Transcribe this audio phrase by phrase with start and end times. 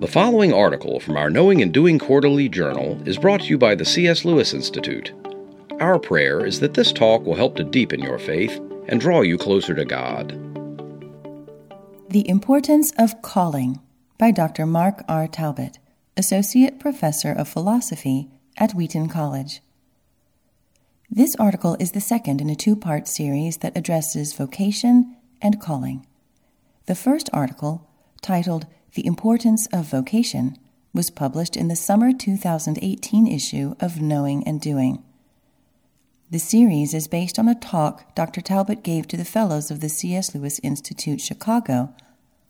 [0.00, 3.74] The following article from our Knowing and Doing Quarterly Journal is brought to you by
[3.74, 4.24] the C.S.
[4.24, 5.12] Lewis Institute.
[5.78, 8.58] Our prayer is that this talk will help to deepen your faith
[8.88, 10.30] and draw you closer to God.
[12.08, 13.78] The Importance of Calling
[14.16, 14.64] by Dr.
[14.64, 15.28] Mark R.
[15.28, 15.78] Talbot,
[16.16, 19.60] Associate Professor of Philosophy at Wheaton College.
[21.10, 26.06] This article is the second in a two part series that addresses vocation and calling.
[26.86, 27.86] The first article,
[28.22, 28.64] titled
[28.94, 30.56] the Importance of Vocation
[30.92, 35.02] was published in the summer 2018 issue of Knowing and Doing.
[36.30, 38.40] The series is based on a talk Dr.
[38.40, 40.34] Talbot gave to the Fellows of the C.S.
[40.34, 41.94] Lewis Institute, Chicago,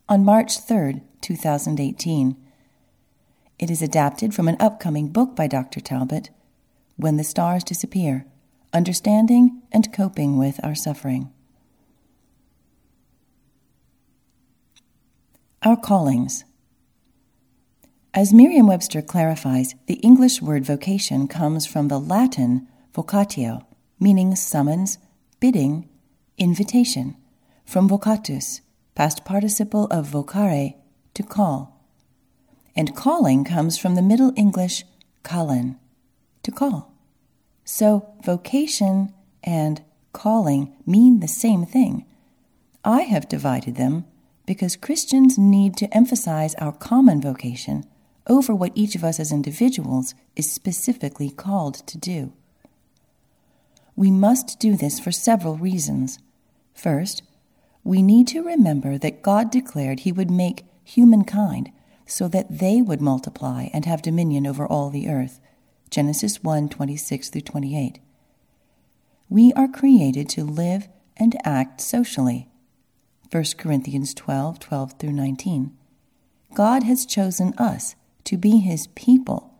[0.09, 2.37] on March 3, 2018.
[3.59, 5.81] It is adapted from an upcoming book by Dr.
[5.81, 6.31] Talbot,
[6.97, 8.25] When the Stars Disappear
[8.73, 11.31] Understanding and Coping with Our Suffering.
[15.63, 16.47] Our callings.
[18.15, 23.67] As Merriam Webster clarifies, the English word vocation comes from the Latin vocatio,
[23.99, 24.97] meaning summons,
[25.39, 25.87] bidding,
[26.39, 27.15] invitation,
[27.67, 28.63] from vocatus,
[28.95, 30.77] past participle of vocare,
[31.13, 31.87] to call.
[32.75, 34.85] And calling comes from the Middle English
[35.25, 35.77] callen,
[36.43, 36.91] to call.
[37.67, 39.13] So vocation
[39.45, 39.83] and
[40.15, 42.07] calling mean the same thing.
[42.83, 44.07] I have divided them
[44.51, 47.85] because Christians need to emphasize our common vocation
[48.27, 52.33] over what each of us as individuals is specifically called to do.
[53.95, 56.19] We must do this for several reasons.
[56.75, 57.23] First,
[57.85, 61.71] we need to remember that God declared He would make humankind
[62.05, 65.39] so that they would multiply and have dominion over all the earth.
[65.91, 68.01] Genesis 1 26 through 28.
[69.29, 72.50] We are created to live and act socially.
[73.31, 75.77] 1 Corinthians 12 12 through 19.
[76.55, 77.95] God has chosen us
[78.25, 79.55] to be his people.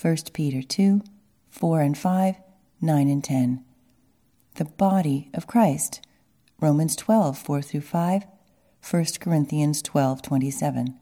[0.00, 1.02] 1 Peter 2
[1.48, 2.36] 4 and 5,
[2.80, 3.64] 9 and 10.
[4.56, 6.00] The body of Christ.
[6.60, 8.26] Romans 12 4 through 5,
[8.90, 10.98] 1 Corinthians 12 27.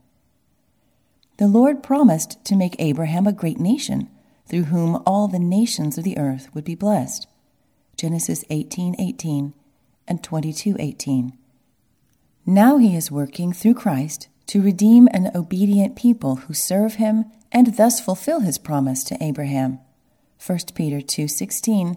[1.38, 4.10] The Lord promised to make Abraham a great nation,
[4.46, 7.26] through whom all the nations of the earth would be blessed.
[7.96, 9.54] Genesis 18 18
[10.06, 11.38] and 22 18.
[12.46, 17.76] Now he is working through Christ to redeem an obedient people who serve him and
[17.76, 19.78] thus fulfill his promise to Abraham.
[20.44, 21.96] 1 Peter 2:16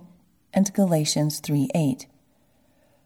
[0.53, 2.07] and Galatians 3:8.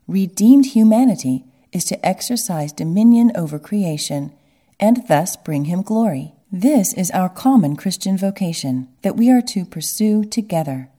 [0.08, 4.32] Redeemed humanity is to exercise dominion over creation
[4.80, 6.34] and thus bring him glory.
[6.52, 10.90] This is our common Christian vocation that we are to pursue together.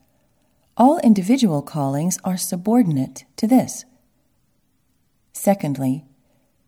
[0.77, 3.85] All individual callings are subordinate to this.
[5.33, 6.05] Secondly,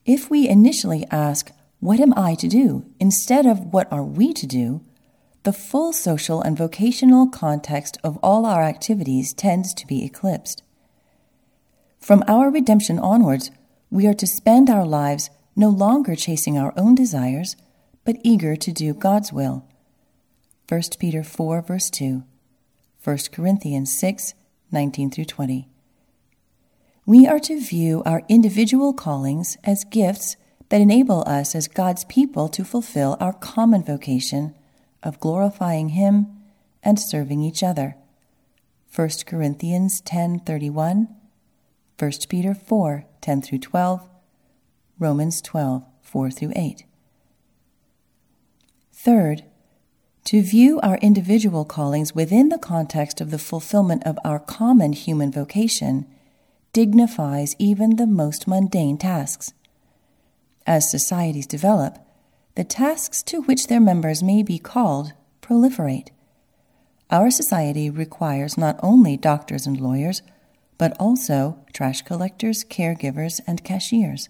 [0.05, 1.51] if we initially ask,
[1.81, 2.85] What am I to do?
[2.99, 4.83] instead of What are we to do?
[5.43, 10.63] the full social and vocational context of all our activities tends to be eclipsed.
[11.99, 13.51] From our redemption onwards,
[13.91, 17.57] we are to spend our lives no longer chasing our own desires,
[18.05, 19.65] but eager to do God's will.
[20.69, 22.23] 1 Peter 4, verse 2,
[23.03, 24.35] 1 Corinthians 6,
[24.71, 25.70] 19 through 20
[27.11, 30.37] we are to view our individual callings as gifts
[30.69, 34.55] that enable us as God's people to fulfill our common vocation
[35.03, 36.29] of glorifying Him
[36.85, 37.97] and serving each other.
[38.95, 41.09] 1 Corinthians 10:31,
[41.99, 44.09] 1 Peter 4:10 through 12,
[45.01, 46.85] Romans 12:4 through 8.
[48.93, 49.43] Third,
[50.27, 55.33] to view our individual callings within the context of the fulfillment of our common human
[55.33, 56.07] vocation
[56.73, 59.53] dignifies even the most mundane tasks.
[60.67, 61.99] As societies develop,
[62.55, 66.09] the tasks to which their members may be called proliferate.
[67.11, 70.23] Our society requires not only doctors and lawyers,
[70.79, 74.29] but also trash collectors, caregivers, and cashiers.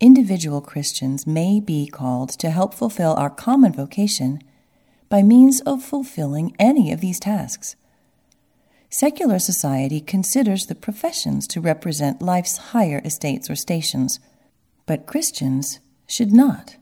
[0.00, 4.40] Individual Christians may be called to help fulfill our common vocation
[5.08, 7.76] by means of fulfilling any of these tasks.
[8.94, 14.20] Secular society considers the professions to represent life's higher estates or stations,
[14.86, 16.76] but Christians should not.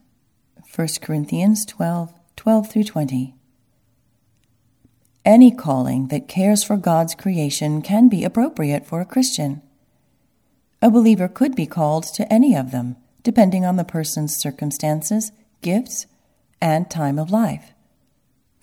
[0.76, 3.34] 1 Corinthians 12 12 through 20.
[5.24, 9.62] Any calling that cares for God's creation can be appropriate for a Christian.
[10.82, 15.32] A believer could be called to any of them, depending on the person's circumstances,
[15.62, 16.04] gifts,
[16.60, 17.72] and time of life.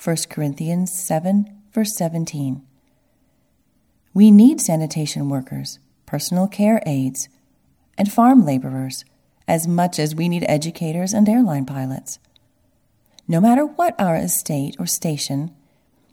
[0.04, 2.68] 1 Corinthians 7, verse 17.
[4.14, 7.30] We need sanitation workers, personal care aides,
[7.98, 9.06] and farm laborers
[9.48, 12.20] as much as we need educators and airline pilots.
[13.30, 15.56] no matter what our estate or station,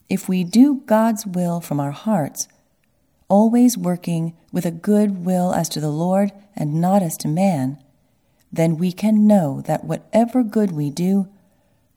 [0.09, 2.47] if we do God's will from our hearts,
[3.29, 7.83] always working with a good will as to the Lord and not as to man,
[8.53, 11.27] then we can know that whatever good we do,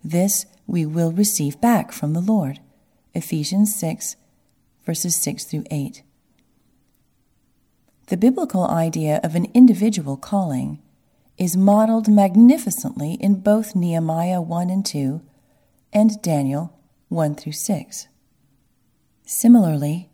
[0.01, 2.61] this we will receive back from the Lord.
[3.13, 4.15] Ephesians 6,
[4.89, 6.01] verses 6 through 8.
[8.07, 10.81] The biblical idea of an individual calling
[11.37, 15.21] is modeled magnificently in both Nehemiah 1 and 2
[15.93, 16.73] and Daniel
[17.09, 18.07] 1 through 6.
[19.27, 20.09] Similarly,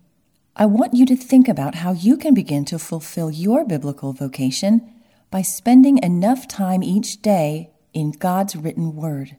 [0.57, 4.93] I want you to think about how you can begin to fulfill your biblical vocation
[5.31, 9.37] by spending enough time each day in God's written word.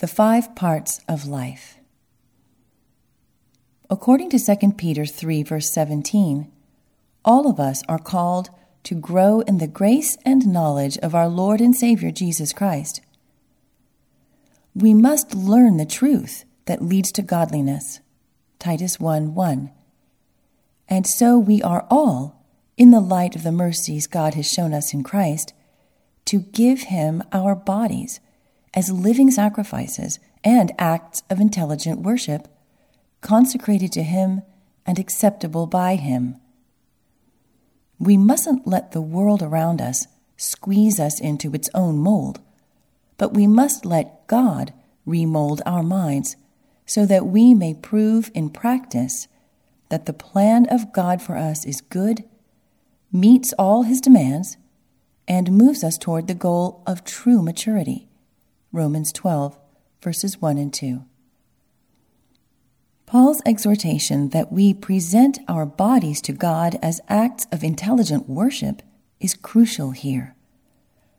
[0.00, 1.75] The five parts of life.
[3.88, 6.50] According to 2 Peter 3, verse 17,
[7.24, 8.50] all of us are called
[8.84, 13.00] to grow in the grace and knowledge of our Lord and Savior Jesus Christ.
[14.74, 18.00] We must learn the truth that leads to godliness.
[18.58, 19.70] Titus 1 1.
[20.88, 22.44] And so we are all,
[22.76, 25.52] in the light of the mercies God has shown us in Christ,
[26.26, 28.20] to give Him our bodies
[28.74, 32.48] as living sacrifices and acts of intelligent worship,
[33.26, 34.42] consecrated to Him
[34.86, 36.36] and acceptable by Him.
[37.98, 40.06] We mustn't let the world around us
[40.36, 42.40] squeeze us into its own mold,
[43.18, 44.72] but we must let God
[45.04, 46.36] remold our minds
[46.86, 49.26] so that we may prove in practice
[49.88, 52.22] that the plan of God for us is good,
[53.10, 54.56] meets all His demands,
[55.26, 58.06] and moves us toward the goal of true maturity.
[58.70, 59.58] Romans 12,
[60.00, 61.04] verses 1 and 2.
[63.06, 68.82] Paul's exhortation that we present our bodies to God as acts of intelligent worship
[69.20, 70.34] is crucial here.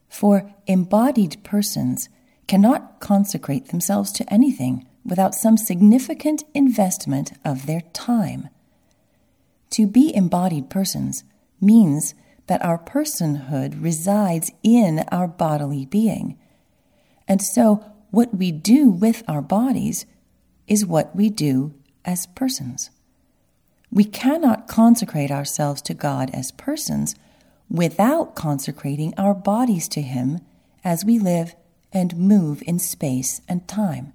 [0.10, 2.10] For embodied persons
[2.46, 8.50] cannot consecrate themselves to anything without some significant investment of their time.
[9.72, 11.24] To be embodied persons
[11.62, 12.14] means
[12.48, 16.38] that our personhood resides in our bodily being
[17.28, 20.06] and so, what we do with our bodies
[20.68, 21.74] is what we do
[22.08, 22.90] as persons.
[23.92, 27.16] We cannot consecrate ourselves to God as persons
[27.70, 30.42] without consecrating our bodies to Him
[30.84, 31.54] as we live
[31.94, 34.14] and move in space and time.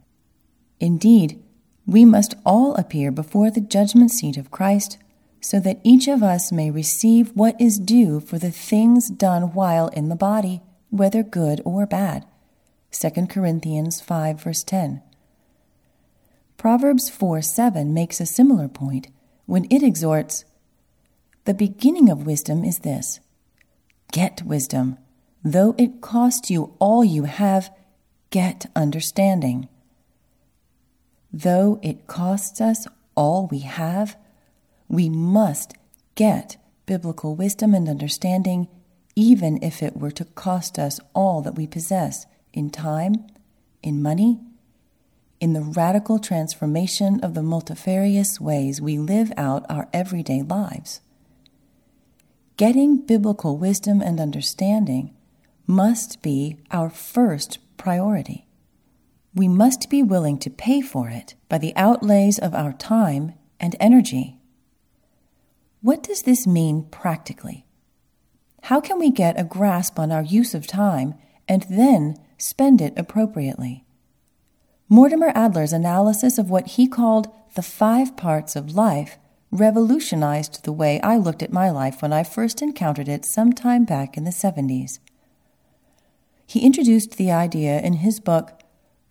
[0.80, 1.42] Indeed,
[1.86, 4.98] we must all appear before the judgment seat of Christ
[5.40, 9.88] so that each of us may receive what is due for the things done while
[9.88, 12.24] in the body, whether good or bad.
[12.92, 15.02] 2 Corinthians 5, verse 10.
[16.62, 19.08] Proverbs 4 7 makes a similar point
[19.46, 20.44] when it exhorts
[21.44, 23.18] The beginning of wisdom is this
[24.12, 24.96] Get wisdom.
[25.42, 27.74] Though it cost you all you have,
[28.30, 29.68] get understanding.
[31.32, 32.86] Though it costs us
[33.16, 34.16] all we have,
[34.86, 35.74] we must
[36.14, 38.68] get biblical wisdom and understanding,
[39.16, 43.26] even if it were to cost us all that we possess in time,
[43.82, 44.38] in money,
[45.42, 51.00] in the radical transformation of the multifarious ways we live out our everyday lives.
[52.56, 55.12] Getting biblical wisdom and understanding
[55.66, 58.46] must be our first priority.
[59.34, 63.74] We must be willing to pay for it by the outlays of our time and
[63.80, 64.38] energy.
[65.80, 67.66] What does this mean practically?
[68.62, 71.14] How can we get a grasp on our use of time
[71.48, 73.81] and then spend it appropriately.
[74.92, 79.16] Mortimer Adler's analysis of what he called the five parts of life
[79.50, 83.86] revolutionized the way I looked at my life when I first encountered it some time
[83.86, 84.98] back in the 70s.
[86.46, 88.60] He introduced the idea in his book,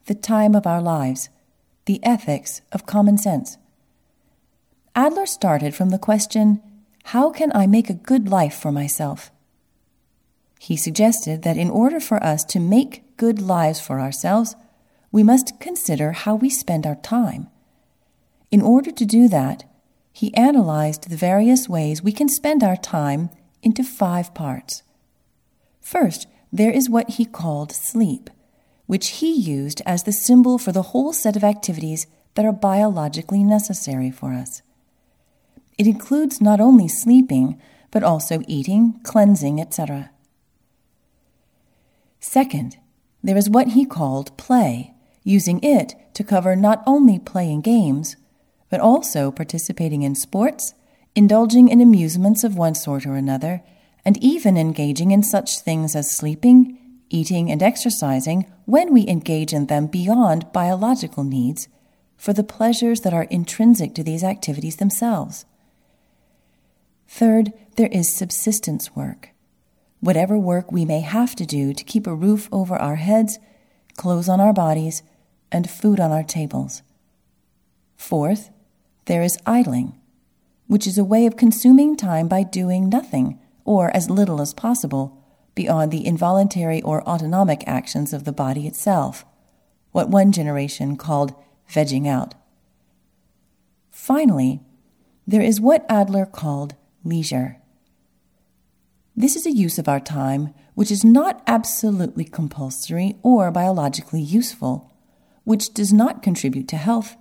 [0.06, 1.30] The Time of Our Lives
[1.86, 3.58] The Ethics of Common Sense.
[4.94, 6.62] Adler started from the question
[7.06, 9.32] How can I make a good life for myself?
[10.60, 14.56] He suggested that in order for us to make good lives for ourselves,
[15.12, 17.48] we must consider how we spend our time.
[18.50, 19.64] In order to do that,
[20.14, 23.30] he analyzed the various ways we can spend our time
[23.62, 24.84] into five parts.
[25.80, 28.30] First, there is what he called sleep,
[28.86, 33.44] which he used as the symbol for the whole set of activities that are biologically
[33.44, 34.62] necessary for us.
[35.78, 40.12] It includes not only sleeping, but also eating, cleansing, etc.
[42.20, 42.78] Second,
[43.24, 48.16] there is what he called play, using it to cover not only playing games,
[48.70, 50.74] but also participating in sports,
[51.16, 53.62] indulging in amusements of one sort or another,
[54.04, 56.78] and even engaging in such things as sleeping,
[57.10, 61.68] eating and exercising when we engage in them beyond biological needs
[62.18, 65.46] for the pleasures that are intrinsic to these activities themselves.
[67.08, 69.30] Third, there is subsistence work.
[70.00, 73.38] Whatever work we may have to do to keep a roof over our heads,
[73.98, 75.04] clothes on our bodies,
[75.52, 76.82] and food on our tables.
[77.96, 78.50] Fourth,
[79.06, 80.00] there is idling,
[80.68, 85.22] which is a way of consuming time by doing nothing, or as little as possible,
[85.54, 89.26] beyond the involuntary or autonomic actions of the body itself,
[89.92, 91.36] what one generation called
[91.70, 92.36] vegging out.
[93.90, 94.62] Finally,
[95.28, 97.58] there is what Adler called leisure.
[99.16, 104.91] This is a use of our time which is not absolutely compulsory or biologically useful,
[105.52, 107.18] which does not contribute to health,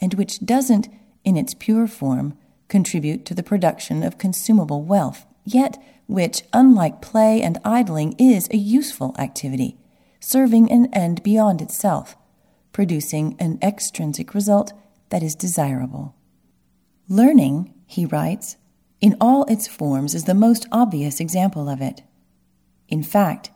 [0.00, 0.88] and which doesn't,
[1.24, 2.32] in its pure form,
[2.68, 8.56] contribute to the production of consumable wealth, yet which, unlike play and idling, is a
[8.56, 9.76] useful activity,
[10.20, 12.16] serving an end beyond itself,
[12.70, 14.72] producing an extrinsic result
[15.08, 16.14] that is desirable.
[17.08, 18.58] Learning, he writes,
[19.00, 22.04] in all its forms is the most obvious example of it.
[22.86, 23.50] In fact,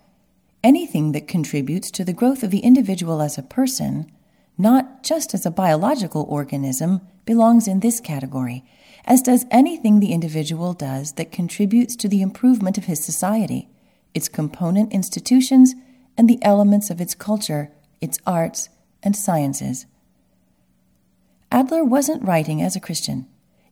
[0.65, 4.11] anything that contributes to the growth of the individual as a person,
[4.59, 8.65] not just as a biological organism, belongs in this category,
[9.05, 13.69] as does anything the individual does that contributes to the improvement of his society,
[14.15, 15.75] its component institutions,
[16.17, 17.71] and the elements of its culture,
[18.01, 18.69] its arts,
[19.03, 19.87] and sciences.
[21.53, 23.27] Adler wasn't writing as a Christian,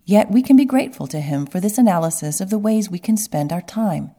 [0.05, 3.17] yet we can be grateful to him for this analysis of the ways we can
[3.17, 4.13] spend our time.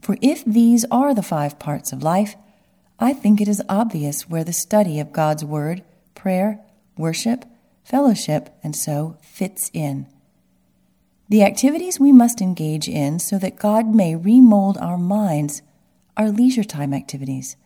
[0.00, 2.36] For if these are the five parts of life,
[2.98, 5.82] I think it is obvious where the study of God's Word,
[6.14, 6.60] prayer,
[6.96, 7.44] worship,
[7.82, 10.06] fellowship, and so fits in.
[11.28, 15.62] The activities we must engage in so that God may remold our minds
[16.16, 17.56] are leisure time activities.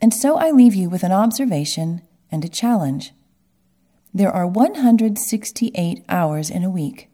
[0.00, 3.12] And so I leave you with an observation and a challenge.
[4.12, 7.08] There are 168 hours in a week.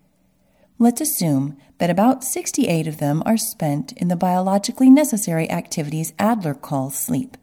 [0.84, 6.52] Let's assume that about 68 of them are spent in the biologically necessary activities Adler
[6.52, 7.38] calls sleep.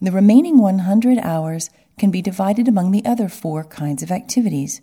[0.00, 4.80] The remaining 100 hours can be divided among the other four kinds of activities.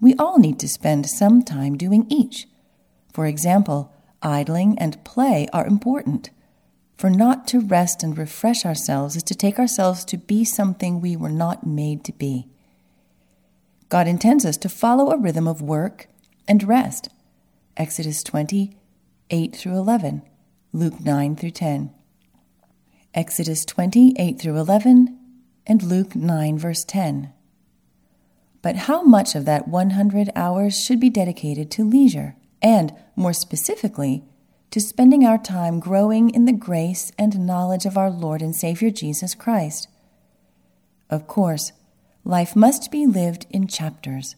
[0.00, 2.46] We all need to spend some time doing each.
[3.12, 3.92] For example,
[4.22, 6.30] idling and play are important.
[6.96, 11.16] For not to rest and refresh ourselves is to take ourselves to be something we
[11.16, 12.46] were not made to be.
[13.94, 16.08] God intends us to follow a rhythm of work
[16.48, 17.10] and rest.
[17.76, 18.76] Exodus 20,
[19.30, 20.22] 8 through 11,
[20.72, 21.94] Luke 9 through 10.
[23.14, 25.16] Exodus 20, 8 through 11,
[25.64, 27.32] and Luke 9, verse 10.
[28.62, 34.24] But how much of that 100 hours should be dedicated to leisure, and, more specifically,
[34.72, 38.90] to spending our time growing in the grace and knowledge of our Lord and Savior
[38.90, 39.86] Jesus Christ.
[41.08, 41.70] Of course,
[42.24, 44.36] life must be lived in chapters,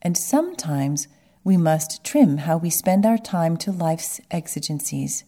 [0.00, 1.08] and sometimes
[1.44, 5.24] we must trim how we spend our time to life's exigencies.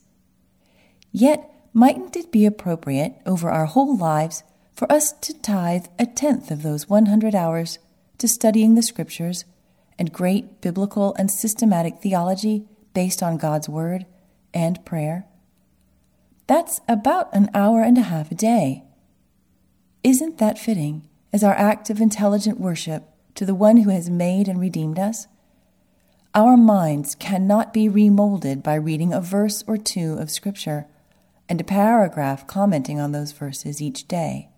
[1.12, 4.42] Yet, mightn't it be appropriate over our whole lives
[4.74, 7.78] for us to tithe a tenth of those 100 hours
[8.18, 9.44] to studying the Scriptures
[9.98, 12.64] and great biblical and systematic theology
[12.94, 14.06] based on God's Word?
[14.54, 15.26] and prayer.
[16.46, 18.84] That's about an hour and a half a day.
[20.02, 23.04] Isn't that fitting as our act of intelligent worship
[23.34, 25.26] to the one who has made and redeemed us?
[26.34, 30.86] Our minds cannot be remolded by reading a verse or two of Scripture
[31.48, 34.50] and a paragraph commenting on those verses each day.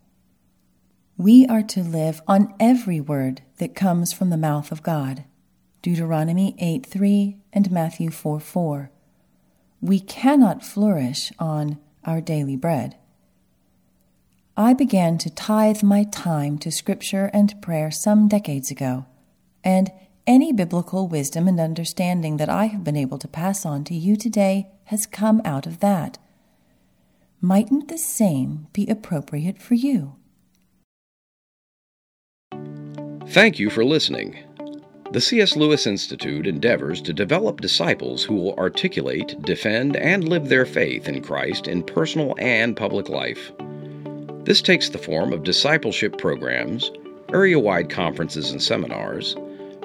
[1.17, 5.25] We are to live on every word that comes from the mouth of God.
[5.83, 8.91] Deuteronomy 8 3 and Matthew 4 4
[9.81, 12.97] we cannot flourish on our daily bread.
[14.61, 19.07] I began to tithe my time to Scripture and prayer some decades ago,
[19.65, 19.91] and
[20.27, 24.17] any biblical wisdom and understanding that I have been able to pass on to you
[24.17, 26.19] today has come out of that.
[27.41, 30.17] Mightn't the same be appropriate for you?
[33.29, 34.37] Thank you for listening.
[35.13, 35.57] The C.S.
[35.57, 41.23] Lewis Institute endeavors to develop disciples who will articulate, defend, and live their faith in
[41.23, 43.53] Christ in personal and public life.
[44.51, 46.91] This takes the form of discipleship programs,
[47.33, 49.37] area wide conferences and seminars,